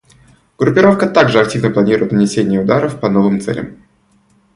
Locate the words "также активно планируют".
1.07-2.11